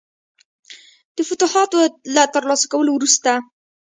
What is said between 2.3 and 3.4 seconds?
ترلاسه کولو وروسته.